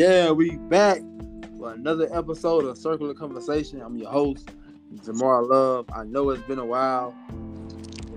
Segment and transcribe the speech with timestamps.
[0.00, 1.02] Yeah, we back
[1.58, 3.82] for another episode of Circular Conversation.
[3.82, 4.48] I'm your host,
[4.94, 5.90] Jamar Love.
[5.94, 7.14] I know it's been a while.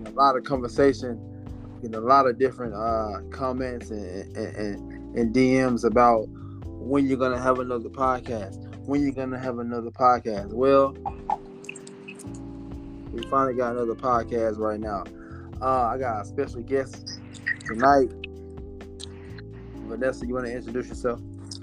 [0.05, 1.19] A lot of conversation,
[1.81, 6.29] getting a lot of different uh, comments and, and, and, and DMs about
[6.63, 8.65] when you're gonna have another podcast.
[8.87, 10.53] When you're gonna have another podcast.
[10.53, 10.95] Well,
[13.11, 15.03] we finally got another podcast right now.
[15.61, 17.19] Uh, I got a special guest
[17.65, 18.09] tonight.
[19.89, 21.19] Vanessa, you want to introduce yourself?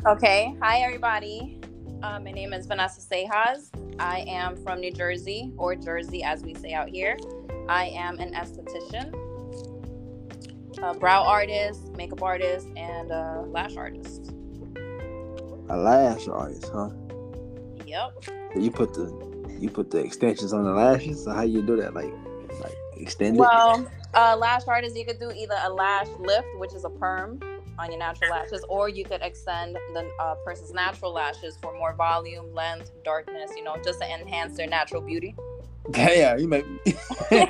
[0.07, 0.57] Okay.
[0.63, 1.61] Hi, everybody.
[2.03, 3.69] Uh, my name is Vanessa Sejas.
[3.99, 7.19] I am from New Jersey, or Jersey as we say out here.
[7.69, 9.13] I am an esthetician,
[10.83, 14.33] a brow artist, makeup artist, and a lash artist.
[15.69, 16.89] A lash artist, huh?
[17.85, 18.25] Yep.
[18.57, 21.25] You put the you put the extensions on the lashes.
[21.25, 21.93] So how do you do that?
[21.93, 22.15] Like
[22.63, 23.41] like extend it?
[23.41, 27.39] Well, uh, lash artist, you could do either a lash lift, which is a perm
[27.81, 31.95] on your natural lashes, or you could extend the uh, person's natural lashes for more
[31.95, 33.51] volume, length, darkness.
[33.57, 35.35] You know, just to enhance their natural beauty.
[35.93, 36.65] Damn, you make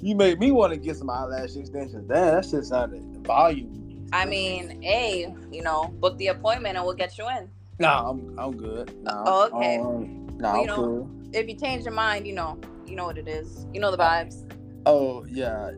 [0.00, 2.06] you made me want to get some eyelash extensions.
[2.08, 4.08] Damn, that shit sounded volume.
[4.12, 7.48] I mean, hey, you know, book the appointment and we'll get you in.
[7.78, 8.92] Nah, I'm I'm good.
[9.02, 9.78] Nah, Oh, okay.
[9.78, 11.10] Um, nah, Well, I'm know- cool.
[11.32, 13.64] If you change your mind, you know, you know what it is.
[13.72, 14.44] You know the vibes.
[14.86, 15.72] Oh yeah,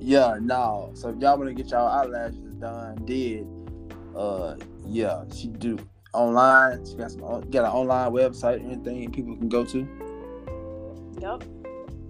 [0.00, 0.36] yeah.
[0.40, 0.90] No.
[0.94, 3.46] So if y'all want to get y'all eyelashes done, did,
[4.16, 5.78] uh, yeah, she do
[6.12, 6.84] online.
[6.84, 7.20] She got some
[7.50, 9.78] got an online website, or anything people can go to.
[11.20, 11.44] Yep.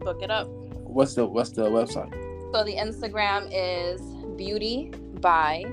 [0.01, 0.49] Book it up.
[0.49, 2.13] What's the What's the website?
[2.53, 4.01] So the Instagram is
[4.37, 5.65] beauty by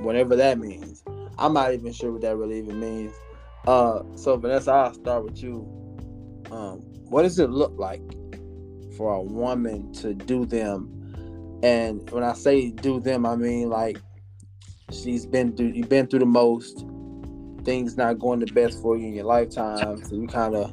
[0.00, 1.02] whatever that means.
[1.38, 3.14] I'm not even sure what that really even means.
[3.66, 5.68] Uh, so Vanessa, I'll start with you.
[6.50, 8.02] Um, what does it look like
[8.96, 10.96] for a woman to do them?
[11.62, 13.98] And when I say do them, I mean like
[14.90, 16.86] she's been through you've been through the most,
[17.64, 20.02] things not going the best for you in your lifetime.
[20.04, 20.72] So you kinda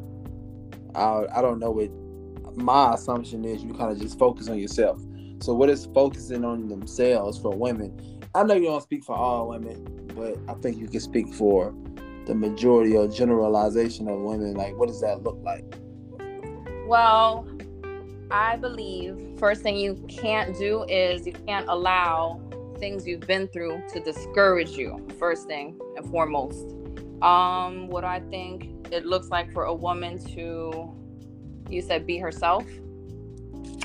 [0.95, 1.91] I I don't know what
[2.55, 4.99] my assumption is you kind of just focus on yourself.
[5.41, 8.19] So what is focusing on themselves for women?
[8.33, 11.73] I know you don't speak for all women, but I think you can speak for
[12.27, 14.53] the majority or generalization of women.
[14.53, 15.63] Like what does that look like?
[16.85, 17.47] Well,
[18.29, 22.41] I believe first thing you can't do is you can't allow
[22.77, 25.05] things you've been through to discourage you.
[25.17, 26.75] First thing and foremost.
[27.21, 30.93] Um, what I think it looks like for a woman to,
[31.69, 32.65] you said, be herself.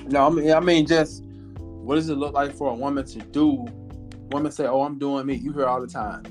[0.06, 1.24] No, I mean, I mean, just
[1.58, 3.66] what does it look like for a woman to do?
[4.30, 6.22] Women say, "Oh, I'm doing me." You hear all the time.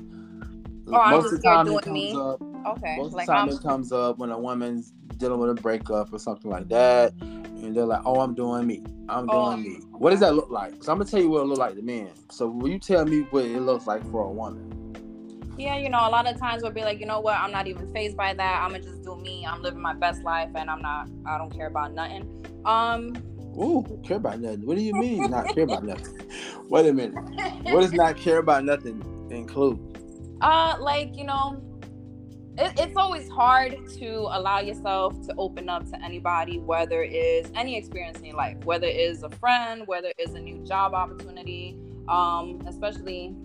[0.92, 2.12] Oh, most of the time, it comes me.
[2.14, 2.42] up.
[2.66, 3.54] Okay, Most of like the time, I'm.
[3.54, 7.74] it comes up when a woman's dealing with a breakup or something like that, and
[7.76, 8.82] they're like, "Oh, I'm doing me.
[9.08, 9.56] I'm doing Oh.
[9.56, 10.82] me." What does that look like?
[10.82, 12.10] So I'm gonna tell you what it look like to men.
[12.30, 14.68] So, will you tell me what it looks like for a woman?
[15.58, 17.66] Yeah, you know, a lot of times we'll be like, you know what, I'm not
[17.66, 18.62] even phased by that.
[18.62, 19.46] I'm gonna just do me.
[19.46, 21.08] I'm living my best life, and I'm not.
[21.26, 22.44] I don't care about nothing.
[22.64, 23.12] Um,
[23.58, 24.66] Ooh, care about nothing.
[24.66, 26.26] What do you mean not care about nothing?
[26.68, 27.14] Wait a minute.
[27.64, 29.91] What does not care about nothing include?
[30.42, 31.62] Uh, like you know,
[32.58, 37.76] it, it's always hard to allow yourself to open up to anybody, whether it's any
[37.76, 41.78] experience in your life, whether it's a friend, whether it's a new job opportunity,
[42.08, 43.36] um, especially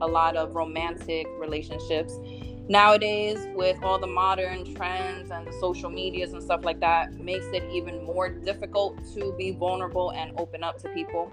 [0.00, 2.18] a lot of romantic relationships.
[2.70, 7.46] Nowadays, with all the modern trends and the social medias and stuff like that, makes
[7.46, 11.30] it even more difficult to be vulnerable and open up to people.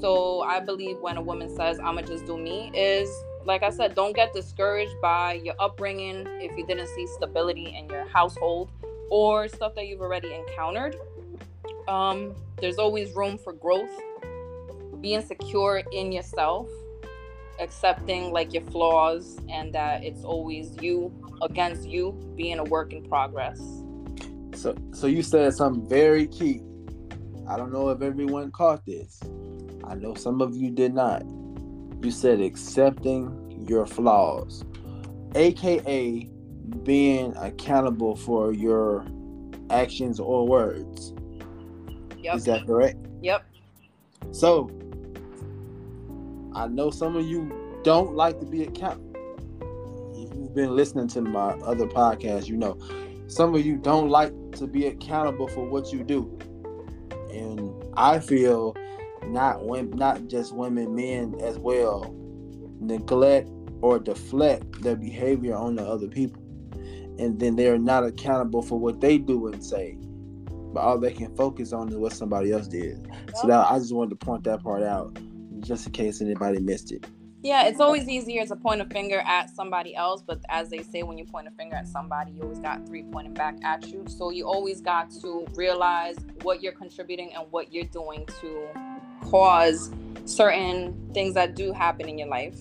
[0.00, 3.08] So I believe when a woman says, I'ma just do me, is
[3.44, 7.88] like I said, don't get discouraged by your upbringing if you didn't see stability in
[7.88, 8.70] your household
[9.10, 10.96] or stuff that you've already encountered.
[11.86, 13.90] Um, there's always room for growth.
[15.00, 16.68] Being secure in yourself,
[17.60, 23.04] accepting like your flaws, and that it's always you against you, being a work in
[23.04, 23.60] progress.
[24.54, 26.60] So, so you said something very key.
[27.48, 29.20] I don't know if everyone caught this.
[29.84, 31.22] I know some of you did not.
[32.02, 34.64] You said accepting your flaws,
[35.34, 36.28] aka
[36.82, 39.06] being accountable for your
[39.70, 41.12] actions or words.
[42.18, 42.36] Yep.
[42.36, 42.98] Is that correct?
[43.22, 43.44] Yep.
[44.30, 44.70] So,
[46.54, 49.04] I know some of you don't like to be accountable.
[50.14, 52.78] If you've been listening to my other podcasts, you know
[53.28, 56.38] some of you don't like to be accountable for what you do.
[57.30, 58.74] And I feel
[59.28, 62.14] not women, not just women, men as well,
[62.80, 63.48] neglect
[63.80, 66.42] or deflect their behavior on the other people,
[67.18, 69.96] and then they're not accountable for what they do and say,
[70.72, 73.08] but all they can focus on is what somebody else did.
[73.34, 75.18] So that I just wanted to point that part out,
[75.60, 77.06] just in case anybody missed it.
[77.44, 81.04] Yeah, it's always easier to point a finger at somebody else, but as they say,
[81.04, 84.04] when you point a finger at somebody, you always got three pointing back at you.
[84.08, 88.68] So you always got to realize what you're contributing and what you're doing to
[89.20, 89.90] cause
[90.24, 92.58] certain things that do happen in your life.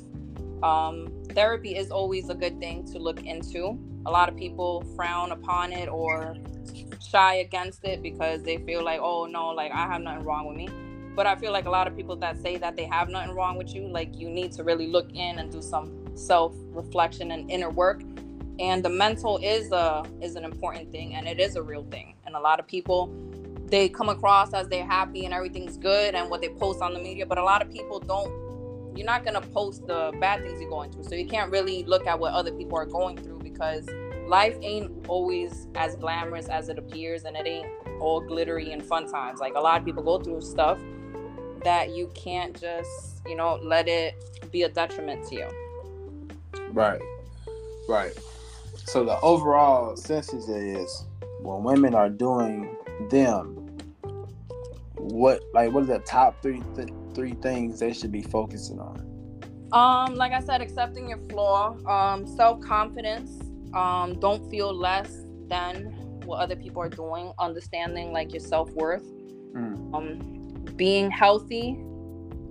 [0.64, 3.78] Um, therapy is always a good thing to look into.
[4.06, 6.36] A lot of people frown upon it or
[7.02, 10.58] shy against it because they feel like, oh no, like I have nothing wrong with
[10.58, 10.70] me.
[11.16, 13.58] But I feel like a lot of people that say that they have nothing wrong
[13.58, 17.50] with you, like you need to really look in and do some self reflection and
[17.50, 18.02] inner work.
[18.60, 22.16] And the mental is a is an important thing and it is a real thing.
[22.26, 23.08] And a lot of people
[23.68, 27.00] they come across as they're happy and everything's good and what they post on the
[27.00, 28.32] media but a lot of people don't
[28.96, 31.04] you're not going to post the bad things you're going through.
[31.04, 33.88] So you can't really look at what other people are going through because
[34.26, 37.68] life ain't always as glamorous as it appears and it ain't
[38.00, 39.40] all glittery and fun times.
[39.40, 40.80] Like a lot of people go through stuff
[41.64, 44.16] that you can't just you know let it
[44.52, 45.48] be a detriment to you.
[46.72, 47.02] Right
[47.88, 48.14] right.
[48.86, 51.06] So the overall census is
[51.42, 52.76] when women are doing
[53.10, 53.57] them
[55.12, 59.04] what like what are the top three th- three things they should be focusing on?
[59.72, 63.42] Um like i said accepting your flaw um self-confidence
[63.74, 65.86] um don't feel less than
[66.26, 69.04] what other people are doing understanding like your self-worth.
[69.04, 69.94] Mm.
[69.94, 71.80] um being healthy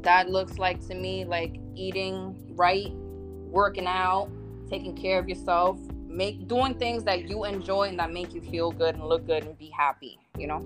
[0.02, 4.29] that looks like to me like eating right working out
[4.69, 8.70] taking care of yourself make doing things that you enjoy and that make you feel
[8.73, 10.61] good and look good and be happy you know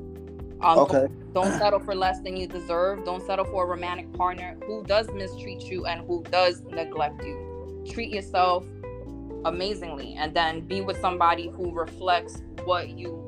[0.63, 1.07] um, okay.
[1.33, 3.05] Don't, don't settle for less than you deserve.
[3.05, 7.85] Don't settle for a romantic partner who does mistreat you and who does neglect you.
[7.91, 8.65] Treat yourself
[9.45, 13.27] amazingly and then be with somebody who reflects what you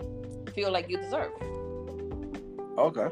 [0.55, 1.33] feel like you deserve.
[2.79, 3.09] Okay.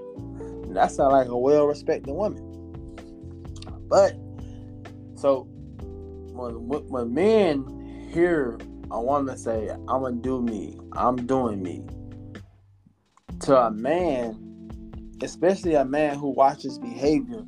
[0.72, 2.46] That sounds like a well respected woman.
[3.88, 4.14] But
[5.16, 5.48] so
[6.32, 8.58] when when men hear
[8.90, 11.82] a woman say, I'm gonna do me, I'm doing me,
[13.40, 14.36] to a man,
[15.22, 17.42] especially a man who watches behavior,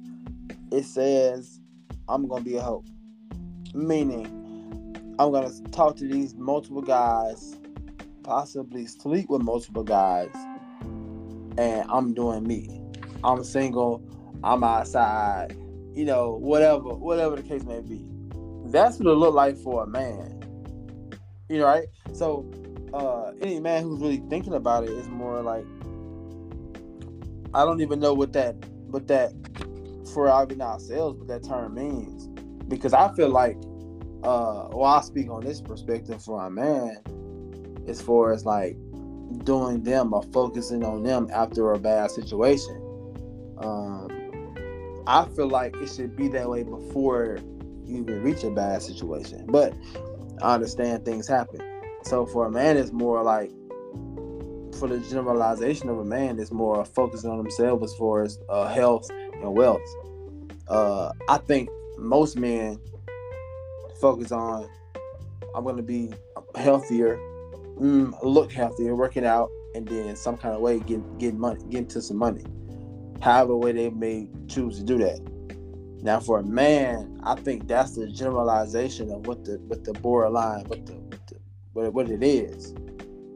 [0.70, 1.60] it says,
[2.08, 2.84] I'm gonna be a hoe.
[3.74, 4.26] Meaning,
[5.18, 7.56] I'm gonna talk to these multiple guys,
[8.22, 10.30] possibly sleep with multiple guys,
[11.58, 12.80] and I'm doing me.
[13.22, 14.02] I'm single,
[14.42, 15.56] I'm outside,
[15.94, 18.04] you know, whatever, whatever the case may be.
[18.66, 20.40] That's what it look like for a man.
[21.50, 21.86] You know, right?
[22.12, 22.50] So
[22.94, 25.64] uh any man who's really thinking about it is more like
[27.54, 28.54] I don't even know what that
[28.86, 29.32] what that
[30.12, 32.28] for even ourselves what that term means
[32.68, 33.56] because I feel like
[34.24, 36.96] uh well I speak on this perspective for a man
[37.88, 38.76] as far as like
[39.44, 42.76] doing them or focusing on them after a bad situation.
[43.58, 44.08] Um
[45.06, 47.38] I feel like it should be that way before
[47.84, 49.46] you even reach a bad situation.
[49.46, 49.74] But
[50.40, 51.60] I understand things happen.
[52.04, 53.50] So for a man it's more like
[54.78, 58.68] for the generalization of a man is more focusing on himself as far as uh,
[58.68, 59.80] health and wealth.
[60.68, 62.80] Uh, I think most men
[64.00, 64.68] focus on
[65.54, 66.12] I'm going to be
[66.56, 67.16] healthier,
[67.78, 71.78] mm, look healthier, working out, and then some kind of way get get money, get
[71.78, 72.44] into some money.
[73.20, 75.20] However way they may choose to do that.
[76.02, 80.64] Now, for a man, I think that's the generalization of what the what the borderline,
[80.64, 82.74] what the, what, the, what it is.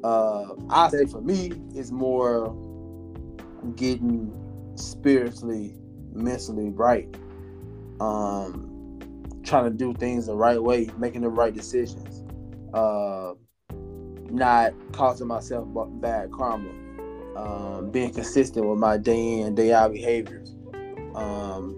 [0.05, 2.55] Uh, I say for me, it's more
[3.75, 4.33] getting
[4.77, 5.75] spiritually,
[6.13, 7.09] mentally right.
[8.01, 8.73] Um,
[9.45, 12.25] trying to do things the right way, making the right decisions.
[12.75, 13.35] Uh,
[14.31, 15.69] not causing myself
[16.01, 16.71] bad karma.
[17.37, 20.57] Um, being consistent with my day in, day out behaviors.
[21.15, 21.75] Um,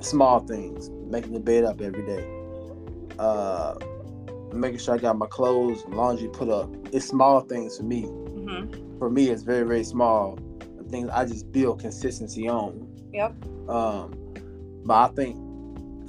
[0.00, 2.24] small things, making the bed up every day.
[3.18, 3.74] Uh,
[4.52, 6.70] making sure I got my clothes, laundry put up.
[6.92, 8.04] It's small things for me.
[8.04, 8.98] Mm-hmm.
[8.98, 10.38] For me, it's very, very small
[10.90, 12.88] things I just build consistency on.
[13.12, 13.34] Yep.
[13.68, 14.14] Um,
[14.84, 15.36] but I think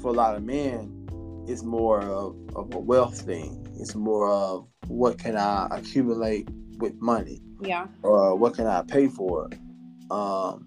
[0.01, 3.65] for a lot of men, it's more of, of a wealth thing.
[3.79, 7.41] It's more of what can I accumulate with money.
[7.61, 7.87] Yeah.
[8.03, 9.49] Or what can I pay for?
[10.09, 10.65] Um,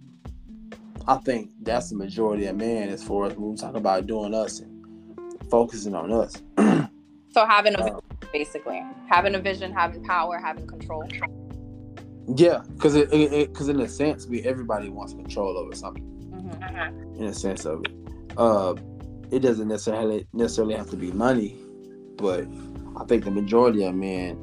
[1.07, 4.35] I think that's the majority of men as far as when we talk about doing
[4.35, 6.41] us and focusing on us.
[7.33, 8.01] so having a uh, vision,
[8.33, 11.05] basically having a vision, having power, having control.
[12.37, 16.05] Yeah, because it because in a sense, we everybody wants control over something.
[16.33, 17.23] Mm-hmm.
[17.23, 17.93] In a sense of it,
[18.37, 18.75] uh,
[19.31, 21.57] it doesn't necessarily necessarily have to be money,
[22.17, 22.47] but
[22.97, 24.37] I think the majority of men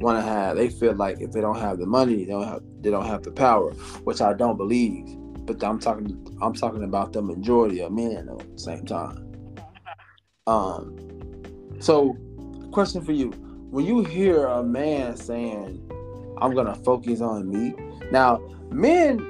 [0.00, 0.56] want to have.
[0.56, 3.22] They feel like if they don't have the money, they don't have they don't have
[3.22, 3.72] the power,
[4.04, 5.16] which I don't believe.
[5.46, 9.28] But I'm talking I'm talking about the majority of men at the same time.
[10.46, 10.98] Um,
[11.78, 12.16] so
[12.72, 13.30] question for you:
[13.70, 15.88] When you hear a man saying
[16.42, 17.72] I'm gonna focus on me.
[18.10, 19.28] Now, men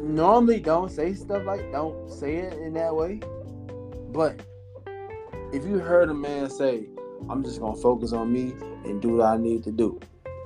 [0.00, 3.20] normally don't say stuff like don't say it in that way.
[4.10, 4.40] But
[5.52, 6.88] if you heard a man say,
[7.28, 8.54] I'm just gonna focus on me
[8.86, 10.00] and do what I need to do,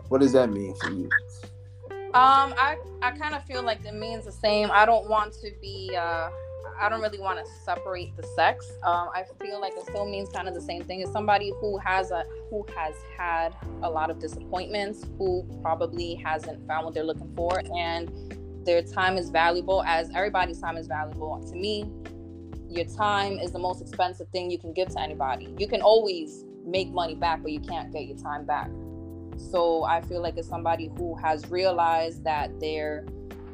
[0.09, 1.09] what does that mean for you?
[2.15, 4.71] Um, I I kind of feel like it means the same.
[4.73, 6.29] I don't want to be uh
[6.80, 8.70] I don't really want to separate the sex.
[8.85, 11.78] Um, I feel like it still means kind of the same thing as somebody who
[11.78, 17.04] has a who has had a lot of disappointments, who probably hasn't found what they're
[17.04, 19.82] looking for, and their time is valuable.
[19.85, 21.90] As everybody's time is valuable to me,
[22.68, 25.54] your time is the most expensive thing you can give to anybody.
[25.58, 28.70] You can always make money back, but you can't get your time back.
[29.38, 33.06] So I feel like it's somebody who has realized that they're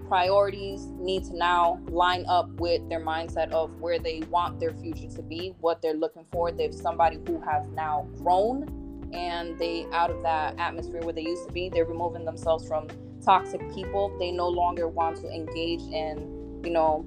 [0.09, 5.09] priorities need to now line up with their mindset of where they want their future
[5.09, 6.53] to be, what they're looking for.
[6.53, 11.47] They've somebody who has now grown and they out of that atmosphere where they used
[11.47, 12.89] to be, they're removing themselves from
[13.25, 14.17] toxic people.
[14.19, 17.07] They no longer want to engage in, you know,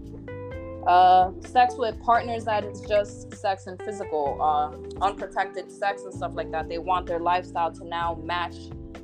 [0.88, 6.32] uh, sex with partners that is just sex and physical, uh, unprotected sex and stuff
[6.34, 6.70] like that.
[6.70, 8.56] They want their lifestyle to now match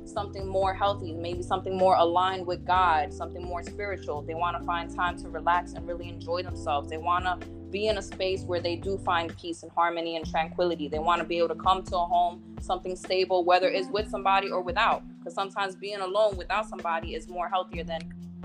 [0.04, 4.22] something more healthy, maybe something more aligned with God, something more spiritual.
[4.22, 6.90] They want to find time to relax and really enjoy themselves.
[6.90, 10.28] They want to be in a space where they do find peace and harmony and
[10.28, 10.88] tranquility.
[10.88, 14.08] They want to be able to come to a home, something stable, whether it's with
[14.08, 15.02] somebody or without.
[15.18, 18.00] Because sometimes being alone without somebody is more healthier than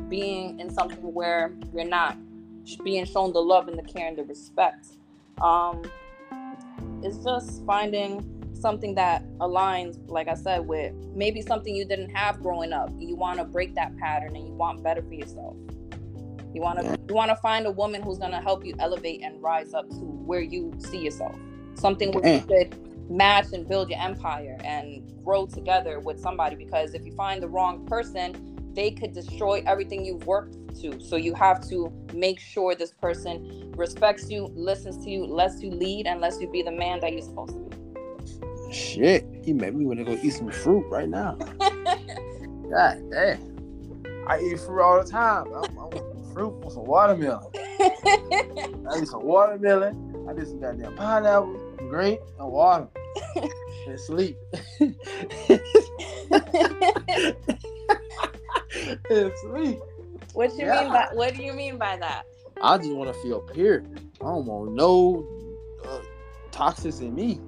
[0.09, 2.17] being in something where you're not
[2.83, 4.87] being shown the love and the care and the respect.
[5.41, 5.83] Um,
[7.03, 12.41] it's just finding something that aligns, like I said, with maybe something you didn't have
[12.41, 12.89] growing up.
[12.97, 15.55] You want to break that pattern and you want better for yourself.
[16.53, 19.21] You want to you want to find a woman who's going to help you elevate
[19.23, 21.35] and rise up to where you see yourself.
[21.75, 26.93] Something where you could match and build your empire and grow together with somebody because
[26.93, 30.99] if you find the wrong person, they could destroy everything you've worked to.
[30.99, 35.71] So you have to make sure this person respects you, listens to you, lets you
[35.71, 37.68] lead, and lets you be the man that you're supposed to be.
[38.71, 41.35] Shit, you made me want to go eat some fruit right now.
[41.59, 43.49] God damn.
[44.27, 45.47] I eat fruit all the time.
[45.47, 47.51] I, I want some fruit, want some watermelon.
[47.55, 50.27] I eat some watermelon.
[50.29, 52.87] I did some goddamn pineapple, grape, and water.
[53.87, 54.37] and sleep.
[54.79, 54.93] and
[59.41, 59.79] sleep.
[60.33, 60.83] What you yeah.
[60.83, 62.25] mean by what do you mean by that?
[62.61, 63.83] I just want to feel pure.
[64.21, 65.25] I don't want no
[65.87, 66.01] uh,
[66.51, 67.41] toxins in me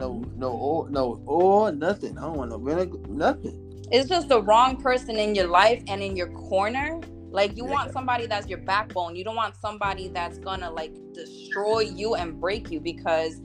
[0.00, 2.18] no no oil, no oil, nothing.
[2.18, 3.84] I don't want no vinegar, nothing.
[3.92, 7.00] It's just the wrong person in your life and in your corner.
[7.30, 7.72] Like you yeah.
[7.72, 9.14] want somebody that's your backbone.
[9.14, 13.40] You don't want somebody that's gonna like destroy you and break you because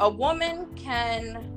[0.00, 1.50] a woman can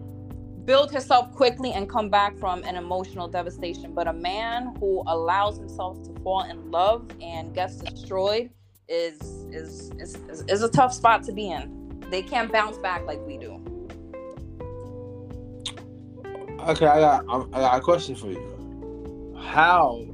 [0.65, 3.93] build herself quickly and come back from an emotional devastation.
[3.93, 8.51] But a man who allows himself to fall in love and gets destroyed
[8.87, 9.19] is
[9.51, 12.03] is is, is, is a tough spot to be in.
[12.11, 13.61] They can't bounce back like we do.
[16.67, 19.37] Okay, I got I got a question for you.
[19.39, 20.05] How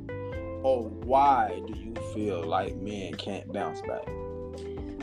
[0.62, 4.08] or why do you feel like men can't bounce back?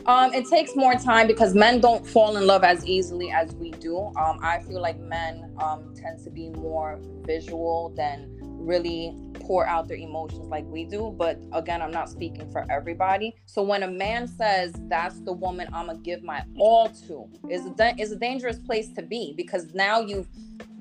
[0.06, 3.72] Um, it takes more time because men don't fall in love as easily as we
[3.72, 3.98] do.
[4.16, 9.88] Um, I feel like men um, tend to be more visual than really pour out
[9.88, 11.14] their emotions like we do.
[11.16, 13.34] But again, I'm not speaking for everybody.
[13.46, 17.66] So when a man says that's the woman I'm gonna give my all to, is
[17.66, 20.28] a is a dangerous place to be because now you've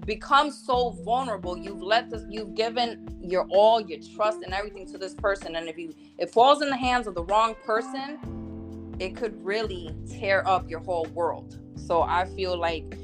[0.05, 1.57] become so vulnerable.
[1.57, 5.55] You've let this, you've given your all, your trust, and everything to this person.
[5.55, 9.95] And if you it falls in the hands of the wrong person, it could really
[10.09, 11.59] tear up your whole world.
[11.75, 12.97] So I feel like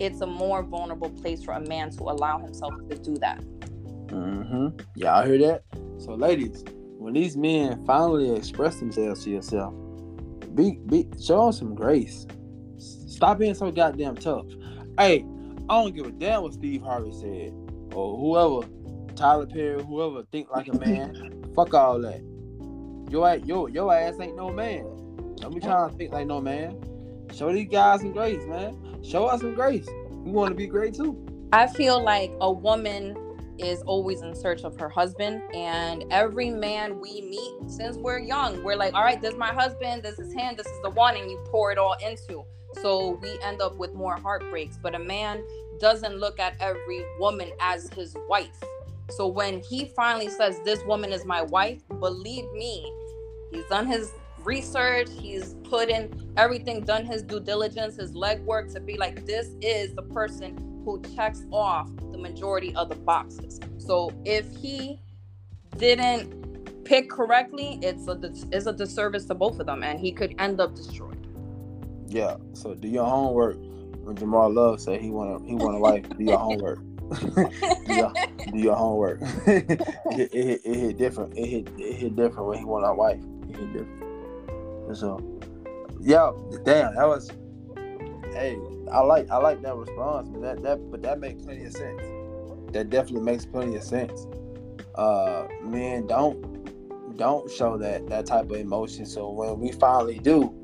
[0.00, 3.42] it's a more vulnerable place for a man to allow himself to do that.
[4.14, 4.80] Mm-hmm.
[4.96, 5.64] Y'all hear that?
[5.98, 6.64] So, ladies,
[6.98, 9.74] when these men finally express themselves to yourself,
[10.54, 12.26] be be show them some grace.
[12.78, 14.46] Stop being so goddamn tough.
[14.98, 15.26] Hey,
[15.68, 17.52] I don't give a damn what Steve Harvey said
[17.92, 18.68] or whoever,
[19.16, 21.42] Tyler Perry, whoever think like a man.
[21.56, 22.20] Fuck all that.
[23.10, 24.84] Your your your ass ain't no man.
[25.36, 26.80] Don't be trying to think like no man.
[27.32, 29.02] Show these guys some grace, man.
[29.02, 29.86] Show us some grace.
[30.10, 31.20] We want to be great too.
[31.52, 33.16] I feel like a woman
[33.58, 38.62] is always in search of her husband and every man we meet since we're young
[38.64, 41.16] we're like all right this is my husband this is him this is the one
[41.16, 42.44] and you pour it all into.
[42.82, 45.44] So we end up with more heartbreaks but a man
[45.80, 48.62] doesn't look at every woman as his wife.
[49.10, 52.92] So when he finally says this woman is my wife believe me
[53.52, 54.12] he's done his
[54.44, 59.56] research he's put in everything done his due diligence his legwork to be like this
[59.62, 63.60] is the person who checks off the majority of the boxes.
[63.78, 65.00] So if he
[65.76, 68.18] didn't pick correctly, it's a
[68.52, 71.26] it's a disservice to both of them, and he could end up destroyed.
[72.08, 72.36] Yeah.
[72.52, 73.56] So do your homework.
[74.04, 76.80] When Jamal Love said he want he want a wife, do your homework.
[77.20, 78.12] do, your,
[78.52, 79.20] do, your, homework.
[79.46, 79.70] it,
[80.06, 81.36] it, it, it, hit different.
[81.36, 83.20] It hit it hit different when he want a wife.
[83.48, 84.02] It hit different.
[84.88, 85.40] And so,
[86.00, 86.32] yeah,
[86.64, 87.30] damn, that was.
[88.32, 88.58] Hey,
[88.92, 92.02] I like I like that response, but that that but that makes plenty of sense.
[92.72, 94.26] That definitely makes plenty of sense.
[94.94, 99.06] Uh, men don't don't show that that type of emotion.
[99.06, 100.54] So when we finally do,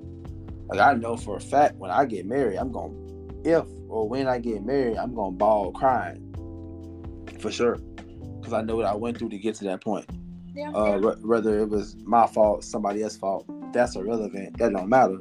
[0.69, 2.95] like I know for a fact, when I get married, I'm gonna
[3.45, 6.27] if or when I get married, I'm gonna bawl crying
[7.41, 7.77] for sure,
[8.39, 10.07] because I know what I went through to get to that point.
[10.55, 10.71] Yeah.
[10.73, 14.59] Uh, whether it was my fault, somebody else's fault, that's irrelevant.
[14.59, 15.19] That don't matter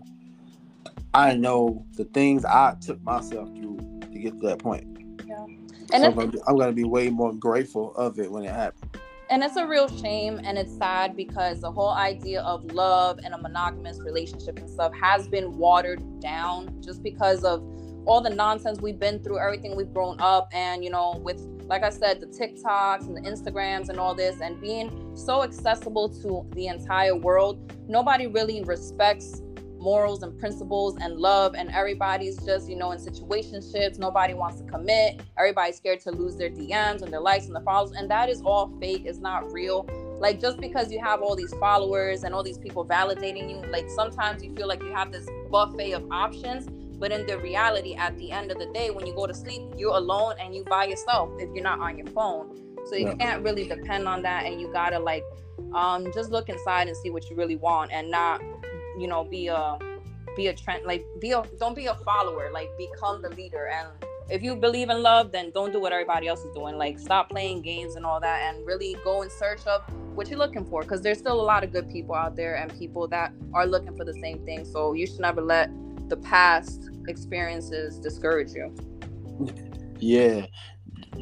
[1.20, 4.86] I know the things I took myself through to get to that point.
[5.28, 5.46] Yeah.
[5.92, 8.52] And so I'm gonna, be, I'm gonna be way more grateful of it when it
[8.52, 8.90] happens.
[9.30, 13.34] And it's a real shame and it's sad because the whole idea of love and
[13.34, 17.62] a monogamous relationship and stuff has been watered down just because of
[18.06, 21.84] all the nonsense we've been through, everything we've grown up, and you know, with like
[21.84, 26.50] I said, the TikToks and the Instagrams and all this, and being so accessible to
[26.56, 29.44] the entire world, nobody really respects
[29.80, 33.98] morals and principles and love and everybody's just you know in situationships.
[33.98, 35.22] Nobody wants to commit.
[35.38, 38.42] Everybody's scared to lose their dms and their likes and their followers and that is
[38.42, 39.04] all fake.
[39.06, 39.88] It's not real.
[40.20, 43.90] Like just because you have all these followers and all these people validating you like
[43.90, 46.68] sometimes you feel like you have this buffet of options
[47.00, 49.62] but in the reality at the end of the day when you go to sleep
[49.78, 52.56] you're alone and you by yourself if you're not on your phone.
[52.88, 53.16] So you yeah.
[53.16, 55.24] can't really depend on that and you gotta like
[55.74, 58.42] um just look inside and see what you really want and not
[58.98, 59.78] you know be a
[60.36, 63.68] be a trend like be a don't be a follower like become the leader.
[63.68, 63.88] And
[64.30, 66.78] if you believe in love then don't do what everybody else is doing.
[66.78, 69.82] Like stop playing games and all that and really go in search of
[70.16, 70.82] what you're looking for.
[70.82, 73.96] Because there's still a lot of good people out there and people that are looking
[73.96, 74.66] for the same thing.
[74.66, 75.70] So you should never let
[76.10, 78.74] the past experiences discourage you.
[80.00, 80.46] Yeah.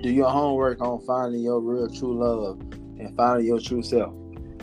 [0.03, 2.59] Do your homework on finding your real true love
[2.99, 4.13] and finding your true self.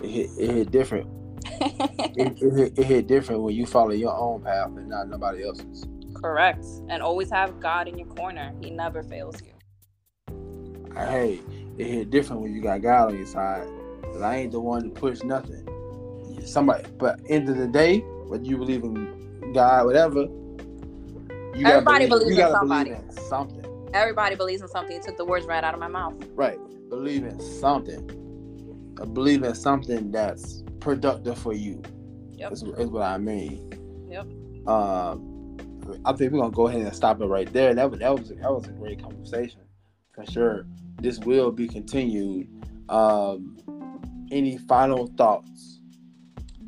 [0.02, 1.08] It hit, it different
[1.60, 5.86] it, it, it hit different when you follow your own path and not nobody else's.
[6.14, 6.64] Correct.
[6.88, 8.54] And always have God in your corner.
[8.60, 9.52] He never fails you.
[10.94, 11.40] Hey,
[11.76, 13.66] it hit different when you got God on your side.
[14.02, 15.68] Cause I ain't the one to push nothing.
[16.44, 20.28] Somebody, but end of the day, whether you believe in God, whatever,
[21.54, 22.90] you everybody believe, believes you in somebody.
[22.90, 23.90] Believe in something.
[23.92, 24.96] Everybody believes in something.
[24.96, 26.14] You took the words right out of my mouth.
[26.34, 26.58] Right.
[26.88, 28.23] Believe in something.
[29.00, 31.82] I believe in something that's productive for you.
[32.32, 32.52] Yep.
[32.52, 34.08] Is, is what I mean.
[34.10, 34.26] Yep.
[34.68, 35.56] Um,
[36.04, 37.74] I think we're gonna go ahead and stop it right there.
[37.74, 39.60] That was that was that was a great conversation
[40.12, 40.66] for sure.
[41.00, 42.48] This will be continued.
[42.88, 43.58] Um,
[44.30, 45.80] any final thoughts,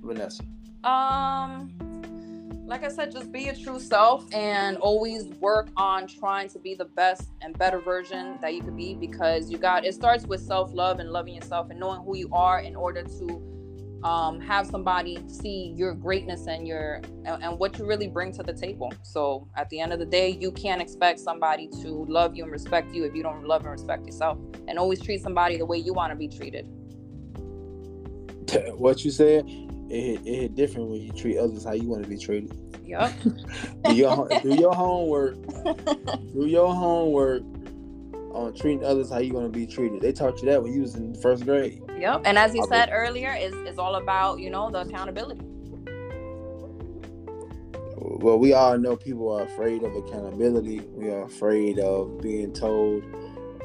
[0.02, 0.42] Vanessa?
[0.84, 1.76] Um,
[2.66, 6.74] like I said, just be your true self and always work on trying to be
[6.74, 10.40] the best and better version that you could be because you got it starts with
[10.40, 14.66] self love and loving yourself and knowing who you are in order to um, have
[14.66, 18.92] somebody see your greatness and your and, and, what you really bring to the table.
[19.02, 22.52] So at the end of the day, you can't expect somebody to love you and
[22.52, 24.38] respect you if you don't love and respect yourself.
[24.68, 26.66] And always treat somebody the way you want to be treated.
[28.76, 29.44] What you said,
[29.88, 32.52] it hit, it hit different when you treat others how you want to be treated.
[32.84, 33.12] Yep.
[33.84, 35.34] do, your, do your homework.
[36.32, 37.42] do your homework
[38.36, 40.00] on treating others how you want to be treated.
[40.00, 41.82] They taught you that when you was in first grade.
[41.98, 42.22] Yep.
[42.24, 45.40] And as you I'll said be- earlier, is is all about you know the accountability.
[47.98, 50.80] Well, we all know people are afraid of accountability.
[50.80, 53.04] We are afraid of being told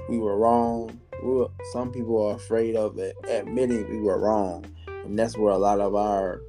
[0.09, 0.99] we were wrong.
[1.23, 4.65] We some people are afraid of admitting we were wrong,
[5.03, 6.41] and that's where a lot of our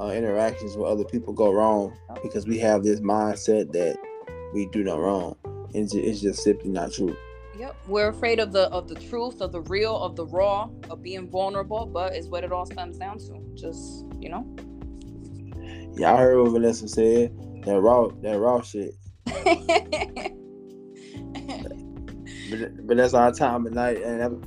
[0.00, 3.96] uh, interactions with other people go wrong because we have this mindset that
[4.54, 5.36] we do not wrong,
[5.74, 7.16] and it's just simply not true.
[7.58, 11.02] Yep, we're afraid of the of the truth, of the real, of the raw, of
[11.02, 11.86] being vulnerable.
[11.86, 13.40] But it's what it all stems down to.
[13.54, 14.46] Just you know.
[15.96, 17.36] Yeah, I heard what Vanessa said.
[17.64, 18.94] That raw, that raw shit.
[22.50, 24.46] but, but that's our time at night, and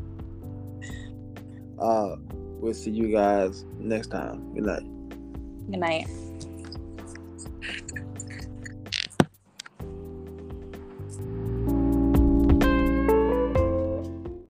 [1.78, 2.16] uh,
[2.62, 4.54] we'll see you guys next time.
[4.54, 4.84] Good night.
[5.70, 6.08] Good night.